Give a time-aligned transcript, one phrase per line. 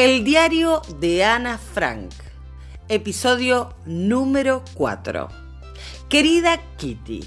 [0.00, 2.10] El diario de Ana Frank,
[2.88, 5.28] episodio número 4.
[6.08, 7.22] Querida Kitty,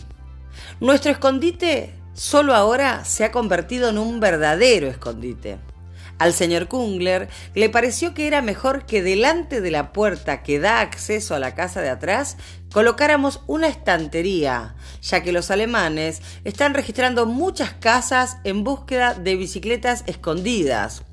[0.79, 5.59] nuestro escondite solo ahora se ha convertido en un verdadero escondite.
[6.17, 10.81] Al señor Kungler le pareció que era mejor que delante de la puerta que da
[10.81, 12.37] acceso a la casa de atrás
[12.71, 20.03] colocáramos una estantería, ya que los alemanes están registrando muchas casas en búsqueda de bicicletas
[20.07, 21.03] escondidas.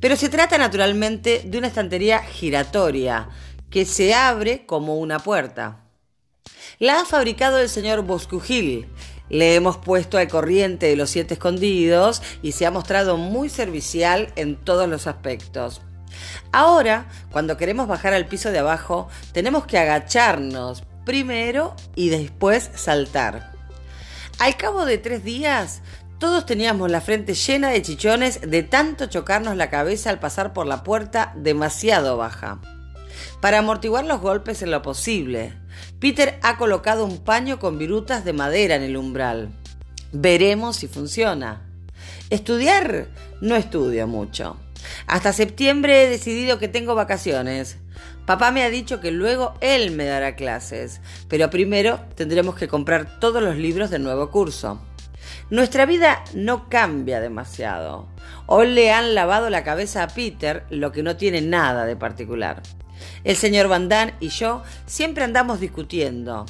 [0.00, 3.28] Pero se trata naturalmente de una estantería giratoria,
[3.70, 5.84] que se abre como una puerta.
[6.78, 8.88] La ha fabricado el señor Boscugil
[9.28, 14.32] le hemos puesto al corriente de los siete escondidos y se ha mostrado muy servicial
[14.36, 15.82] en todos los aspectos.
[16.52, 23.52] Ahora, cuando queremos bajar al piso de abajo, tenemos que agacharnos primero y después saltar.
[24.38, 25.82] Al cabo de tres días,
[26.18, 30.66] todos teníamos la frente llena de chichones de tanto chocarnos la cabeza al pasar por
[30.66, 32.60] la puerta demasiado baja.
[33.40, 35.54] Para amortiguar los golpes en lo posible,
[36.00, 39.50] Peter ha colocado un paño con virutas de madera en el umbral.
[40.12, 41.62] Veremos si funciona.
[42.30, 43.08] Estudiar
[43.40, 44.56] no estudio mucho.
[45.06, 47.76] Hasta septiembre he decidido que tengo vacaciones.
[48.24, 53.20] Papá me ha dicho que luego él me dará clases, pero primero tendremos que comprar
[53.20, 54.80] todos los libros del nuevo curso.
[55.48, 58.08] Nuestra vida no cambia demasiado.
[58.46, 62.62] Hoy le han lavado la cabeza a Peter, lo que no tiene nada de particular.
[63.22, 66.46] El señor Van Damme y yo siempre andamos discutiendo.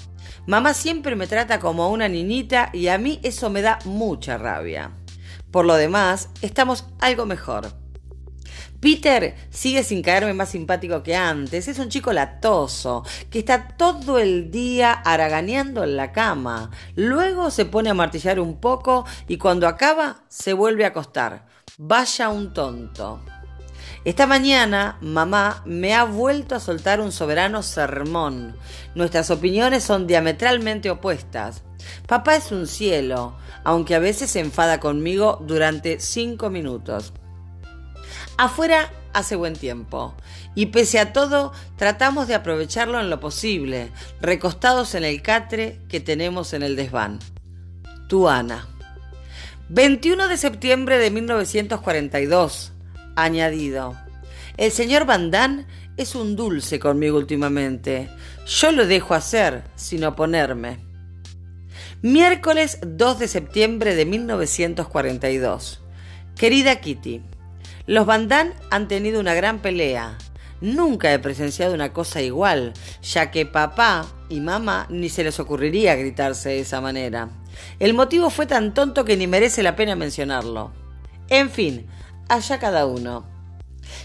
[0.46, 4.92] Mamá siempre me trata como una niñita y a mí eso me da mucha rabia.
[5.50, 7.85] Por lo demás, estamos algo mejor.
[8.86, 11.66] Peter sigue sin caerme más simpático que antes.
[11.66, 16.70] Es un chico latoso, que está todo el día haraganeando en la cama.
[16.94, 21.46] Luego se pone a martillar un poco y cuando acaba se vuelve a acostar.
[21.78, 23.20] Vaya un tonto.
[24.04, 28.56] Esta mañana mamá me ha vuelto a soltar un soberano sermón.
[28.94, 31.64] Nuestras opiniones son diametralmente opuestas.
[32.06, 37.12] Papá es un cielo, aunque a veces se enfada conmigo durante cinco minutos.
[38.38, 40.14] Afuera hace buen tiempo
[40.54, 46.00] y pese a todo tratamos de aprovecharlo en lo posible, recostados en el catre que
[46.00, 47.18] tenemos en el desván.
[48.08, 48.68] Tu Ana.
[49.70, 52.72] 21 de septiembre de 1942
[53.16, 53.96] añadido.
[54.58, 58.10] El señor Damme es un dulce conmigo últimamente.
[58.46, 60.78] Yo lo dejo hacer sin oponerme.
[62.02, 65.80] Miércoles 2 de septiembre de 1942.
[66.36, 67.22] Querida Kitty,
[67.86, 70.18] los Van Damme han tenido una gran pelea.
[70.60, 75.94] Nunca he presenciado una cosa igual, ya que papá y mamá ni se les ocurriría
[75.94, 77.28] gritarse de esa manera.
[77.78, 80.72] El motivo fue tan tonto que ni merece la pena mencionarlo.
[81.28, 81.86] En fin,
[82.28, 83.26] allá cada uno.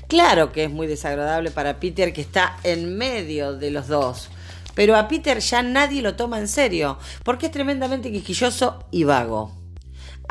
[0.07, 4.29] Claro que es muy desagradable para Peter que está en medio de los dos,
[4.75, 9.60] pero a Peter ya nadie lo toma en serio, porque es tremendamente quisquilloso y vago.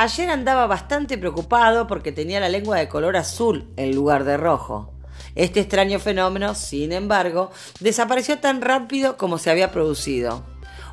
[0.02, 4.94] Ayer andaba bastante preocupado porque tenía la lengua de color azul en lugar de rojo.
[5.34, 7.50] Este extraño fenómeno, sin embargo,
[7.80, 10.42] desapareció tan rápido como se había producido.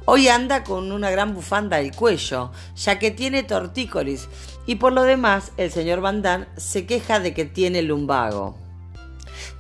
[0.03, 4.28] Hoy anda con una gran bufanda al cuello, ya que tiene tortícolis,
[4.66, 8.57] y por lo demás el señor Van Damme se queja de que tiene lumbago.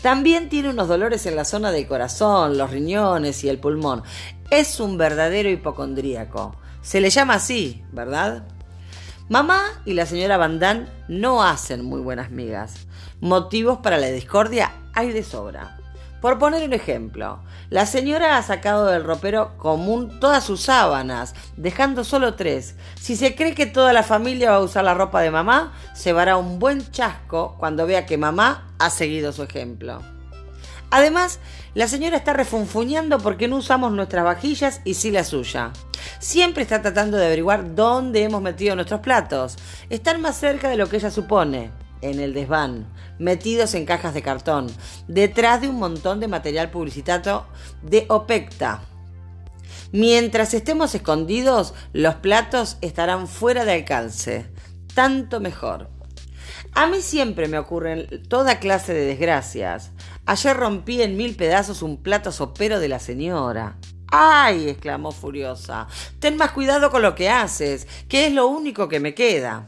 [0.01, 4.03] También tiene unos dolores en la zona del corazón, los riñones y el pulmón.
[4.51, 6.53] Es un verdadero hipocondríaco.
[6.81, 8.56] Se le llama así, ¿verdad?
[9.29, 12.87] Mamá y la señora Van Damme no hacen muy buenas migas.
[13.19, 15.77] Motivos para la discordia hay de sobra.
[16.21, 22.05] Por poner un ejemplo, la señora ha sacado del ropero común todas sus sábanas, dejando
[22.05, 22.75] solo tres.
[22.95, 26.13] Si se cree que toda la familia va a usar la ropa de mamá, se
[26.13, 30.16] vará un buen chasco cuando vea que mamá ha seguido su ejemplo.
[30.89, 31.39] Además,
[31.73, 35.71] la señora está refunfuñando porque no usamos nuestras vajillas y sí la suya.
[36.19, 39.57] Siempre está tratando de averiguar dónde hemos metido nuestros platos.
[39.89, 42.87] Están más cerca de lo que ella supone en el desván,
[43.19, 44.67] metidos en cajas de cartón,
[45.07, 47.45] detrás de un montón de material publicitario
[47.81, 48.81] de Opecta.
[49.91, 54.49] Mientras estemos escondidos, los platos estarán fuera de alcance.
[54.93, 55.96] Tanto mejor.
[56.73, 59.91] A mí siempre me ocurren toda clase de desgracias.
[60.25, 63.77] Ayer rompí en mil pedazos un plato sopero de la señora.
[64.09, 64.69] ¡Ay!
[64.69, 65.87] exclamó furiosa.
[66.19, 69.67] Ten más cuidado con lo que haces, que es lo único que me queda.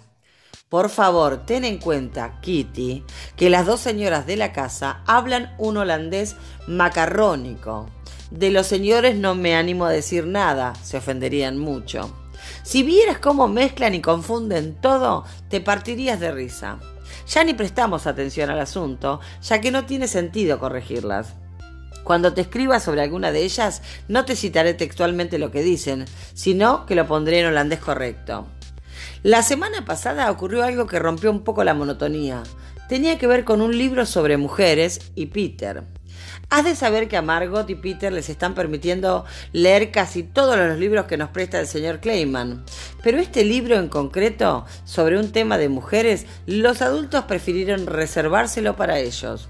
[0.70, 3.04] Por favor, ten en cuenta, Kitty,
[3.36, 6.36] que las dos señoras de la casa hablan un holandés
[6.68, 7.90] macarrónico.
[8.30, 12.14] De los señores no me animo a decir nada, se ofenderían mucho.
[12.64, 16.80] Si vieras cómo mezclan y confunden todo, te partirías de risa.
[17.28, 21.34] Ya ni prestamos atención al asunto, ya que no tiene sentido corregirlas.
[22.04, 26.86] Cuando te escriba sobre alguna de ellas, no te citaré textualmente lo que dicen, sino
[26.86, 28.48] que lo pondré en holandés correcto.
[29.22, 32.44] La semana pasada ocurrió algo que rompió un poco la monotonía.
[32.88, 35.84] Tenía que ver con un libro sobre mujeres y Peter.
[36.50, 40.80] Has de saber que a Margot y Peter les están permitiendo leer casi todos los
[40.80, 42.66] libros que nos presta el señor Clayman.
[43.04, 49.00] Pero este libro en concreto, sobre un tema de mujeres, los adultos prefirieron reservárselo para
[49.00, 49.50] ellos.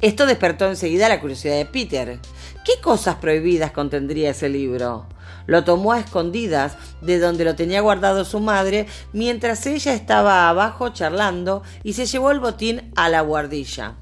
[0.00, 2.18] Esto despertó enseguida la curiosidad de Peter.
[2.64, 5.06] ¿Qué cosas prohibidas contendría ese libro?
[5.46, 10.88] Lo tomó a escondidas de donde lo tenía guardado su madre mientras ella estaba abajo
[10.90, 13.96] charlando y se llevó el botín a la guardilla.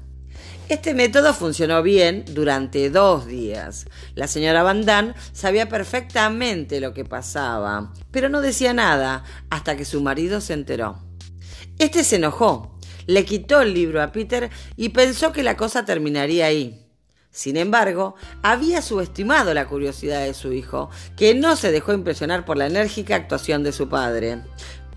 [0.69, 3.85] Este método funcionó bien durante dos días.
[4.15, 9.83] La señora Van Damme sabía perfectamente lo que pasaba, pero no decía nada hasta que
[9.83, 10.99] su marido se enteró.
[11.79, 16.45] Este se enojó, le quitó el libro a Peter y pensó que la cosa terminaría
[16.45, 16.79] ahí.
[17.29, 22.57] Sin embargo, había subestimado la curiosidad de su hijo, que no se dejó impresionar por
[22.57, 24.43] la enérgica actuación de su padre.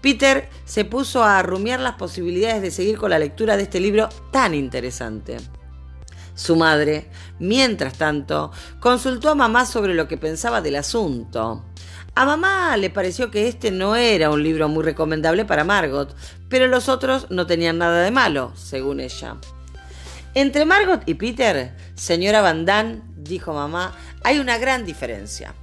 [0.01, 4.09] Peter se puso a rumiar las posibilidades de seguir con la lectura de este libro
[4.31, 5.39] tan interesante.
[6.37, 7.09] Su madre,
[7.41, 11.65] mientras tanto, consultó a mamá sobre lo que pensaba del asunto.
[12.15, 16.15] A mamá le pareció que este no era un libro muy recomendable para Margot,
[16.49, 19.37] pero los otros no tenían nada de malo, según ella.
[20.35, 25.55] Entre Margot y Peter, señora Van Damme, dijo mamá, hay una gran diferencia.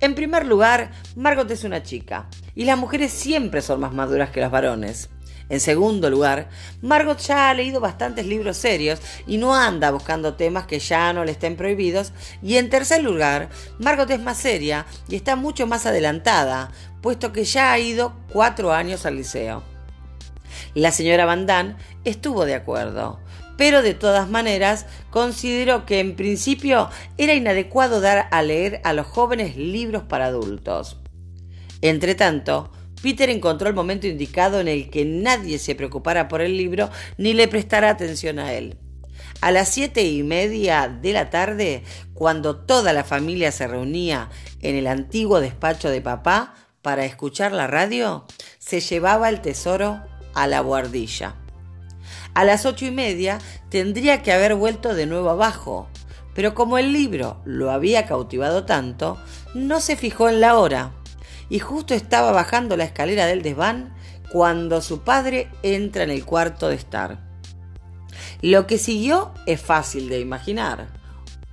[0.00, 4.40] En primer lugar, Margot es una chica, y las mujeres siempre son más maduras que
[4.40, 5.10] los varones.
[5.52, 6.48] En segundo lugar,
[6.80, 11.26] Margot ya ha leído bastantes libros serios y no anda buscando temas que ya no
[11.26, 12.14] le estén prohibidos.
[12.42, 16.72] Y en tercer lugar, Margot es más seria y está mucho más adelantada,
[17.02, 19.62] puesto que ya ha ido cuatro años al liceo.
[20.72, 23.20] La señora Van Damme estuvo de acuerdo,
[23.58, 26.88] pero de todas maneras consideró que en principio
[27.18, 30.96] era inadecuado dar a leer a los jóvenes libros para adultos.
[31.82, 32.72] Entretanto,
[33.02, 36.88] Peter encontró el momento indicado en el que nadie se preocupara por el libro
[37.18, 38.78] ni le prestara atención a él.
[39.40, 41.82] A las siete y media de la tarde,
[42.14, 47.66] cuando toda la familia se reunía en el antiguo despacho de papá para escuchar la
[47.66, 48.24] radio,
[48.60, 50.00] se llevaba el tesoro
[50.34, 51.34] a la guardilla.
[52.34, 55.88] A las ocho y media tendría que haber vuelto de nuevo abajo,
[56.34, 59.18] pero como el libro lo había cautivado tanto,
[59.54, 60.92] no se fijó en la hora
[61.52, 63.92] y justo estaba bajando la escalera del desván
[64.32, 67.18] cuando su padre entra en el cuarto de estar.
[68.40, 70.88] Lo que siguió es fácil de imaginar.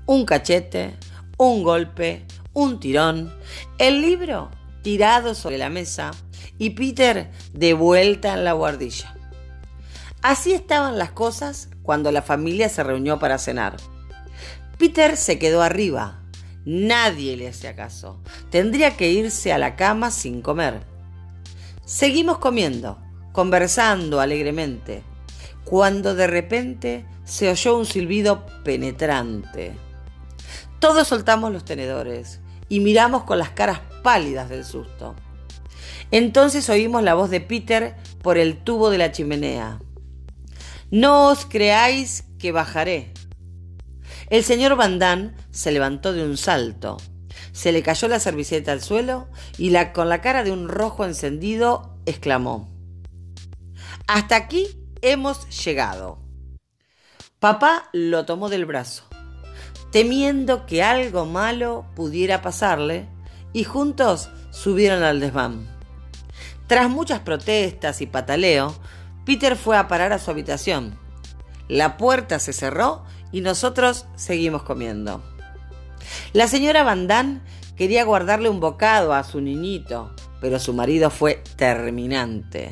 [0.05, 0.95] Un cachete,
[1.37, 3.35] un golpe, un tirón,
[3.77, 4.49] el libro
[4.83, 6.11] tirado sobre la mesa
[6.57, 9.13] y Peter de vuelta en la guardilla.
[10.21, 13.75] Así estaban las cosas cuando la familia se reunió para cenar.
[14.77, 16.21] Peter se quedó arriba,
[16.65, 18.19] Nadie le hacía caso.
[18.49, 20.81] Tendría que irse a la cama sin comer.
[21.85, 22.99] Seguimos comiendo,
[23.31, 25.03] conversando alegremente,
[25.63, 29.73] cuando de repente se oyó un silbido penetrante.
[30.79, 32.39] Todos soltamos los tenedores
[32.69, 35.15] y miramos con las caras pálidas del susto.
[36.11, 39.79] Entonces oímos la voz de Peter por el tubo de la chimenea.
[40.91, 43.13] No os creáis que bajaré.
[44.29, 46.97] El señor Van Damme se levantó de un salto.
[47.51, 51.97] Se le cayó la servilleta al suelo y con la cara de un rojo encendido
[52.05, 52.69] exclamó,
[54.07, 54.67] Hasta aquí
[55.01, 56.19] hemos llegado.
[57.39, 59.05] Papá lo tomó del brazo,
[59.91, 63.07] temiendo que algo malo pudiera pasarle,
[63.51, 65.67] y juntos subieron al desván.
[66.67, 68.75] Tras muchas protestas y pataleo,
[69.25, 70.99] Peter fue a parar a su habitación.
[71.67, 75.23] La puerta se cerró y nosotros seguimos comiendo.
[76.33, 77.41] La señora Damme
[77.75, 82.71] quería guardarle un bocado a su niñito, pero su marido fue terminante.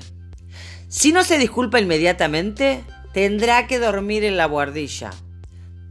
[0.87, 2.83] Si no se disculpa inmediatamente,
[3.13, 5.11] tendrá que dormir en la guardilla.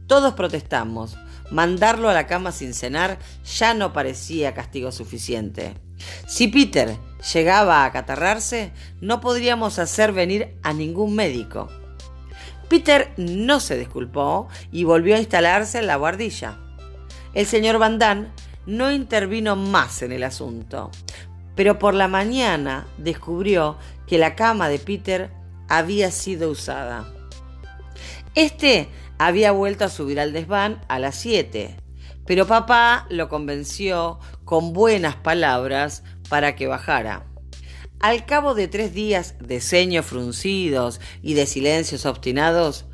[0.07, 1.17] Todos protestamos.
[1.49, 5.75] Mandarlo a la cama sin cenar ya no parecía castigo suficiente.
[6.27, 6.97] Si Peter
[7.33, 8.71] llegaba a acatarrarse,
[9.01, 11.69] no podríamos hacer venir a ningún médico.
[12.69, 16.57] Peter no se disculpó y volvió a instalarse en la guardilla.
[17.33, 18.27] El señor Van Damme
[18.65, 20.91] no intervino más en el asunto,
[21.55, 25.31] pero por la mañana descubrió que la cama de Peter
[25.69, 27.13] había sido usada.
[28.35, 31.75] Este había vuelto a subir al desván a las 7,
[32.25, 37.25] pero papá lo convenció con buenas palabras para que bajara.
[37.99, 42.85] Al cabo de tres días de ceños fruncidos y de silencios obstinados,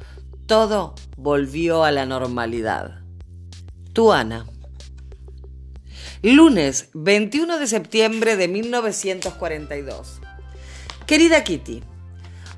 [0.45, 3.01] todo volvió a la normalidad.
[3.91, 4.45] Tu Ana.
[6.21, 10.21] Lunes 21 de septiembre de 1942.
[11.05, 11.83] Querida Kitty,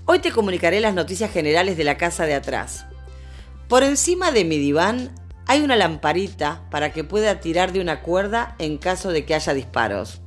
[0.06, 2.86] hoy te comunicaré las noticias generales de la casa de atrás.
[3.68, 5.16] Por encima de mi diván
[5.48, 9.56] hay una lamparita para que pueda tirar de una cuerda en caso de que haya
[9.56, 10.22] disparos.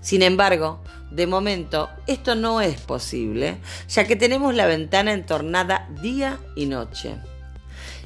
[0.00, 0.80] Sin embargo,
[1.10, 7.16] de momento esto no es posible, ya que tenemos la ventana entornada día y noche.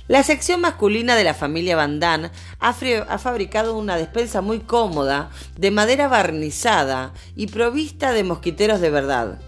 [0.06, 5.70] La sección masculina de la familia Van Damme ha, fabricado una despensa muy cómoda, de
[5.70, 9.38] madera barnizada y provista de mosquiteros de verdad.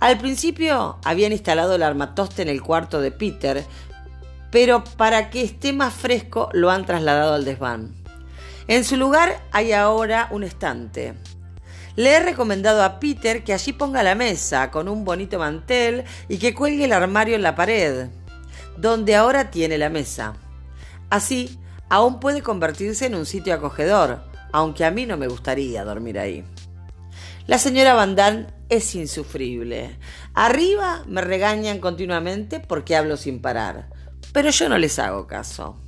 [0.00, 3.64] Al principio habían instalado el armatoste en el cuarto de Peter,
[4.50, 7.94] pero para que esté más fresco lo han trasladado al desván.
[8.68, 11.14] En su lugar hay ahora un estante.
[11.96, 16.38] Le he recomendado a Peter que allí ponga la mesa con un bonito mantel y
[16.38, 18.08] que cuelgue el armario en la pared
[18.76, 20.34] donde ahora tiene la mesa.
[21.10, 24.20] Así, aún puede convertirse en un sitio acogedor,
[24.52, 26.44] aunque a mí no me gustaría dormir ahí.
[27.46, 29.98] La señora Van es insufrible.
[30.34, 33.88] Arriba me regañan continuamente porque hablo sin parar,
[34.32, 35.80] pero yo no les hago caso.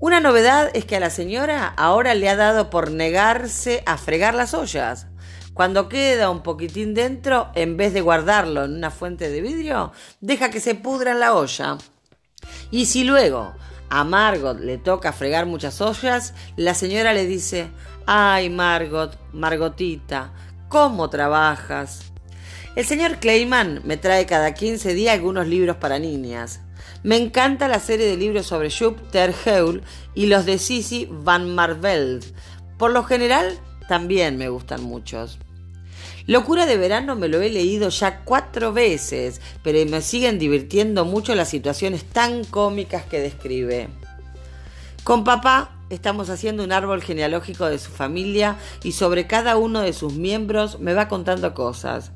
[0.00, 4.34] Una novedad es que a la señora ahora le ha dado por negarse a fregar
[4.34, 5.06] las ollas.
[5.58, 10.50] Cuando queda un poquitín dentro, en vez de guardarlo en una fuente de vidrio, deja
[10.50, 11.78] que se pudra en la olla.
[12.70, 13.54] Y si luego
[13.90, 17.70] a Margot le toca fregar muchas ollas, la señora le dice,
[18.06, 20.32] ay Margot, Margotita,
[20.68, 22.12] ¿cómo trabajas?
[22.76, 26.60] El señor Clayman me trae cada 15 días algunos libros para niñas.
[27.02, 29.82] Me encanta la serie de libros sobre Jup Terheul
[30.14, 32.24] y los de Sissy Van Marveld.
[32.78, 35.40] Por lo general, también me gustan muchos.
[36.28, 41.34] Locura de verano me lo he leído ya cuatro veces, pero me siguen divirtiendo mucho
[41.34, 43.88] las situaciones tan cómicas que describe.
[45.04, 49.94] Con papá estamos haciendo un árbol genealógico de su familia y sobre cada uno de
[49.94, 52.12] sus miembros me va contando cosas.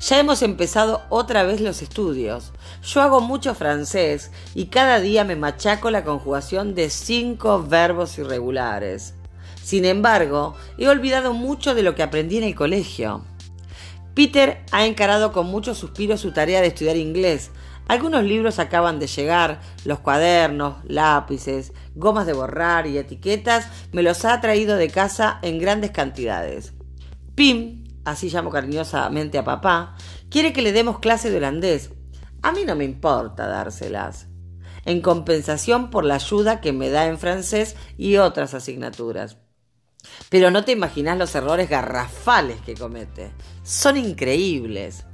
[0.00, 2.52] Ya hemos empezado otra vez los estudios.
[2.82, 9.14] Yo hago mucho francés y cada día me machaco la conjugación de cinco verbos irregulares.
[9.68, 13.26] Sin embargo, he olvidado mucho de lo que aprendí en el colegio.
[14.14, 17.50] Peter ha encarado con mucho suspiro su tarea de estudiar inglés.
[17.86, 24.24] Algunos libros acaban de llegar, los cuadernos, lápices, gomas de borrar y etiquetas me los
[24.24, 26.72] ha traído de casa en grandes cantidades.
[27.34, 29.96] Pim, así llamo cariñosamente a papá,
[30.30, 31.90] quiere que le demos clase de holandés.
[32.40, 34.28] A mí no me importa dárselas,
[34.86, 39.36] en compensación por la ayuda que me da en francés y otras asignaturas.
[40.28, 43.30] Pero no te imaginas los errores garrafales que comete.
[43.62, 45.04] Son increíbles.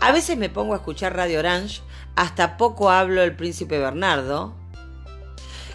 [0.00, 1.80] A veces me pongo a escuchar Radio Orange,
[2.14, 4.54] hasta poco hablo el príncipe Bernardo,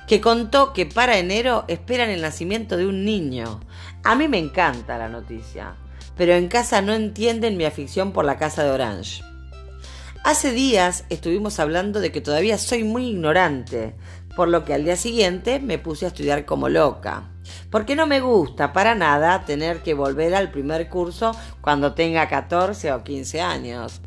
[0.08, 3.62] que contó que para enero esperan el nacimiento de un niño.
[4.04, 5.76] A mí me encanta la noticia,
[6.18, 9.24] pero en casa no entienden mi afición por la casa de Orange.
[10.24, 13.96] Hace días estuvimos hablando de que todavía soy muy ignorante,
[14.36, 17.32] por lo que al día siguiente me puse a estudiar como loca
[17.70, 22.92] porque no me gusta para nada tener que volver al primer curso cuando tenga 14
[22.94, 24.02] o 15 años.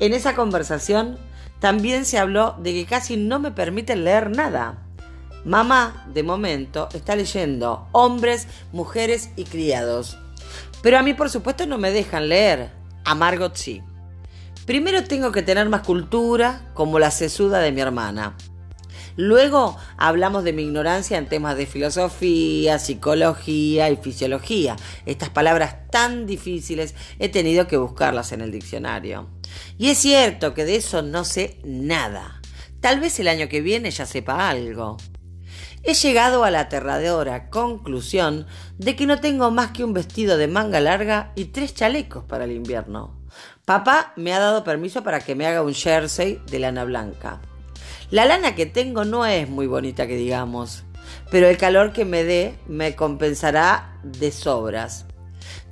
[0.00, 1.18] En esa conversación
[1.60, 4.82] también se habló de que casi no me permiten leer nada.
[5.44, 10.18] Mamá, de momento, está leyendo Hombres, Mujeres y Criados.
[10.82, 12.72] Pero a mí, por supuesto, no me dejan leer.
[13.04, 13.82] A Margot sí.
[14.66, 18.36] Primero tengo que tener más cultura, como la sesuda de mi hermana.
[19.16, 24.76] Luego hablamos de mi ignorancia en temas de filosofía, psicología y fisiología.
[25.06, 29.30] Estas palabras tan difíciles he tenido que buscarlas en el diccionario.
[29.78, 32.42] Y es cierto que de eso no sé nada.
[32.80, 34.98] Tal vez el año que viene ya sepa algo.
[35.82, 38.46] He llegado a la aterradora conclusión
[38.76, 42.44] de que no tengo más que un vestido de manga larga y tres chalecos para
[42.44, 43.20] el invierno.
[43.64, 47.40] Papá me ha dado permiso para que me haga un jersey de lana blanca.
[48.10, 50.84] La lana que tengo no es muy bonita que digamos,
[51.30, 55.06] pero el calor que me dé me compensará de sobras.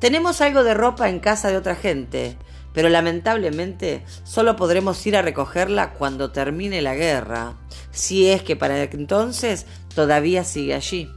[0.01, 2.37] Tenemos algo de ropa en casa de otra gente,
[2.73, 7.55] pero lamentablemente solo podremos ir a recogerla cuando termine la guerra,
[7.93, 11.09] si es que para entonces todavía sigue allí.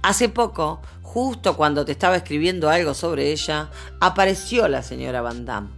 [0.00, 5.68] Hace poco, justo cuando te estaba escribiendo algo sobre ella, apareció la señora Van Damme.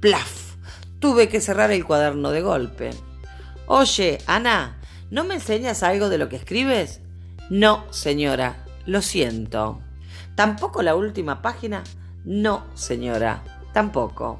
[0.00, 0.56] ¡Plaf!
[0.98, 2.90] Tuve que cerrar el cuaderno de golpe.
[3.68, 4.78] Oye, Ana,
[5.10, 7.00] ¿no me enseñas algo de lo que escribes?
[7.50, 9.80] No, señora, lo siento.
[10.36, 11.82] ¿Tampoco la última página?
[12.24, 13.42] No, señora,
[13.72, 14.38] tampoco.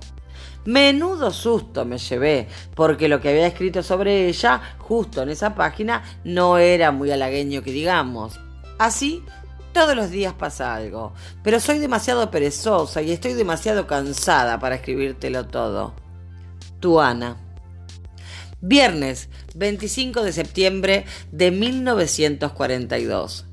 [0.64, 6.04] Menudo susto me llevé, porque lo que había escrito sobre ella, justo en esa página,
[6.22, 8.38] no era muy halagueño que digamos.
[8.78, 9.24] Así,
[9.72, 15.46] todos los días pasa algo, pero soy demasiado perezosa y estoy demasiado cansada para escribírtelo
[15.46, 15.94] todo.
[16.78, 17.45] Tu Ana.
[18.68, 23.46] Viernes 25 de septiembre de 1942.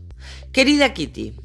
[0.51, 1.35] Querida Kitty,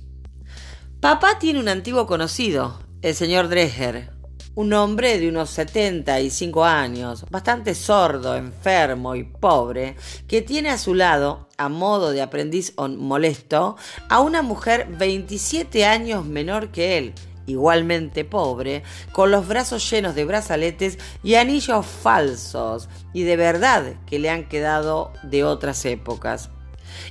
[1.00, 4.08] papá tiene un antiguo conocido, el señor Dreher,
[4.54, 9.96] un hombre de unos 75 años, bastante sordo, enfermo y pobre,
[10.26, 13.76] que tiene a su lado, a modo de aprendiz molesto,
[14.08, 17.12] a una mujer 27 años menor que él,
[17.48, 24.18] igualmente pobre, con los brazos llenos de brazaletes y anillos falsos y de verdad que
[24.18, 26.50] le han quedado de otras épocas.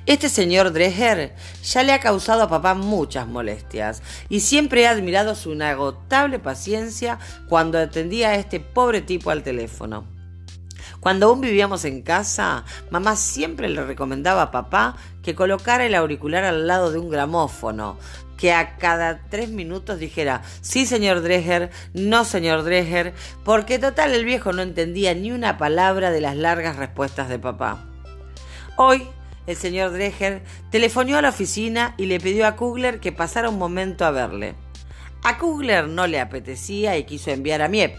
[0.05, 5.35] Este señor Dreher ya le ha causado a papá muchas molestias y siempre he admirado
[5.35, 10.05] su inagotable paciencia cuando atendía a este pobre tipo al teléfono.
[10.99, 16.43] Cuando aún vivíamos en casa, mamá siempre le recomendaba a papá que colocara el auricular
[16.43, 17.97] al lado de un gramófono,
[18.37, 23.13] que a cada tres minutos dijera, sí señor Dreher, no señor Dreher,
[23.43, 27.83] porque total el viejo no entendía ni una palabra de las largas respuestas de papá.
[28.77, 29.07] Hoy
[29.47, 33.57] el señor Dreher telefonió a la oficina y le pidió a Kugler que pasara un
[33.57, 34.55] momento a verle.
[35.23, 37.97] A Kugler no le apetecía y quiso enviar a Miep.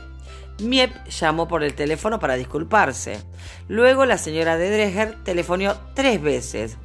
[0.61, 3.21] Miep llamó por el teléfono para disculparse.
[3.68, 6.76] Luego la señora de Dreher telefonió tres veces.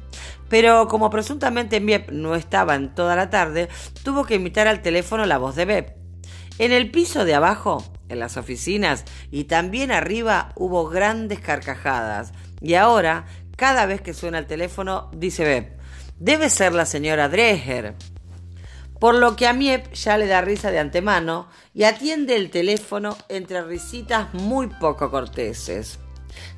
[0.48, 3.68] Pero como presuntamente Miep no estaba en toda la tarde,
[4.02, 5.96] tuvo que imitar al teléfono la voz de Beb.
[6.58, 12.32] En el piso de abajo, en las oficinas y también arriba hubo grandes carcajadas.
[12.60, 15.78] Y ahora cada vez que suena el teléfono, dice Beb,
[16.18, 17.94] debe ser la señora Dreher.
[18.98, 23.16] Por lo que a Miep ya le da risa de antemano y atiende el teléfono
[23.28, 25.98] entre risitas muy poco corteses.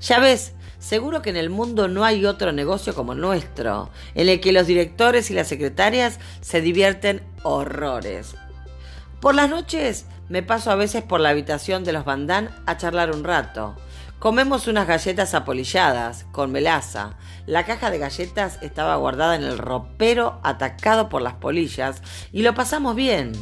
[0.01, 0.53] Ya ves,
[0.87, 4.69] seguro que en el mundo no hay otro negocio como nuestro, en el que los
[4.69, 8.37] directores y las secretarias se divierten horrores.
[9.21, 13.11] Por las noches me paso a veces por la habitación de los Bandán a charlar
[13.11, 13.75] un rato.
[14.21, 17.19] Comemos unas galletas apolilladas con melaza.
[17.47, 22.01] La caja de galletas estaba guardada en el ropero atacado por las polillas
[22.33, 23.33] y lo pasamos bien.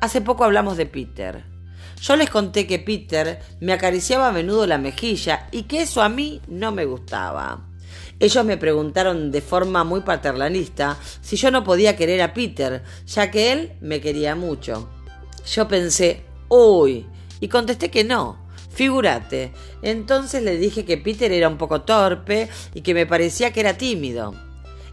[0.00, 1.53] Hace poco hablamos de Peter.
[2.00, 6.08] Yo les conté que Peter me acariciaba a menudo la mejilla y que eso a
[6.08, 7.66] mí no me gustaba.
[8.20, 13.30] Ellos me preguntaron de forma muy paternalista si yo no podía querer a Peter, ya
[13.30, 14.88] que él me quería mucho.
[15.46, 17.06] Yo pensé, uy,
[17.40, 19.52] y contesté que no, Figúrate.
[19.82, 23.78] Entonces le dije que Peter era un poco torpe y que me parecía que era
[23.78, 24.34] tímido.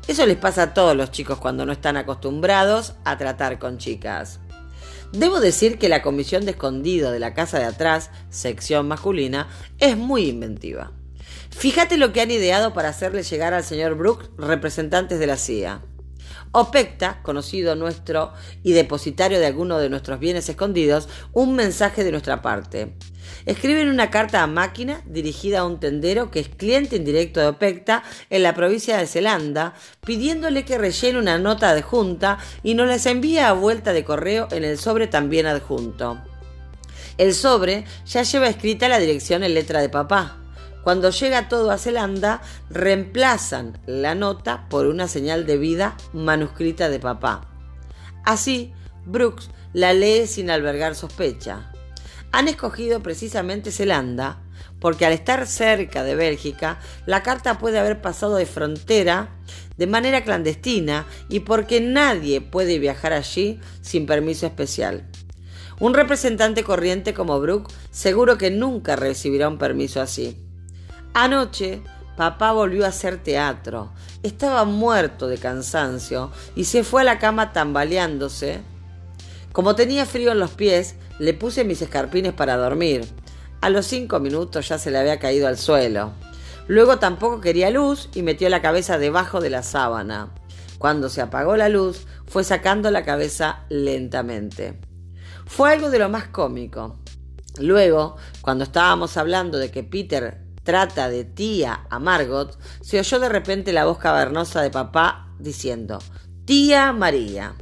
[0.08, 4.40] Eso les pasa a todos los chicos cuando no están acostumbrados a tratar con chicas.
[5.14, 9.98] Debo decir que la comisión de escondido de la casa de atrás, sección masculina, es
[9.98, 10.92] muy inventiva.
[11.50, 15.82] Fíjate lo que han ideado para hacerle llegar al señor Brooks representantes de la CIA.
[16.54, 22.42] Opecta, conocido nuestro y depositario de alguno de nuestros bienes escondidos, un mensaje de nuestra
[22.42, 22.94] parte.
[23.46, 28.04] Escriben una carta a máquina dirigida a un tendero que es cliente indirecto de Opecta
[28.30, 33.48] en la provincia de Zelanda, pidiéndole que rellene una nota adjunta y nos les envía
[33.48, 36.22] a vuelta de correo en el sobre también adjunto.
[37.18, 40.41] El sobre ya lleva escrita la dirección en letra de papá.
[40.84, 47.00] Cuando llega todo a Zelanda, reemplazan la nota por una señal de vida manuscrita de
[47.00, 47.48] papá.
[48.26, 48.74] Así,
[49.06, 51.72] Brooks la lee sin albergar sospecha.
[52.32, 54.42] Han escogido precisamente Zelanda
[54.80, 59.30] porque al estar cerca de Bélgica, la carta puede haber pasado de frontera
[59.78, 65.08] de manera clandestina y porque nadie puede viajar allí sin permiso especial.
[65.80, 70.38] Un representante corriente como Brooks seguro que nunca recibirá un permiso así.
[71.14, 71.82] Anoche
[72.16, 73.92] papá volvió a hacer teatro.
[74.24, 78.62] Estaba muerto de cansancio y se fue a la cama tambaleándose.
[79.52, 83.06] Como tenía frío en los pies, le puse mis escarpines para dormir.
[83.60, 86.14] A los cinco minutos ya se le había caído al suelo.
[86.68, 90.30] Luego tampoco quería luz y metió la cabeza debajo de la sábana.
[90.78, 94.80] Cuando se apagó la luz, fue sacando la cabeza lentamente.
[95.46, 96.98] Fue algo de lo más cómico.
[97.60, 103.30] Luego, cuando estábamos hablando de que Peter trata de tía a Margot, se oyó de
[103.30, 106.00] repente la voz cavernosa de papá diciendo,
[106.46, 107.56] Tía María.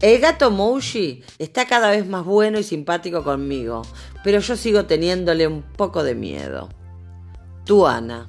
[0.00, 3.82] El gato Moushi está cada vez más bueno y simpático conmigo,
[4.22, 6.68] pero yo sigo teniéndole un poco de miedo.
[7.64, 8.28] Tu Ana.